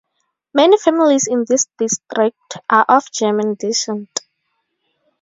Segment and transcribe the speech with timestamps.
[0.55, 4.09] Many families in this district are of German descent.